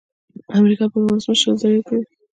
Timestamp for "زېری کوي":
1.61-2.03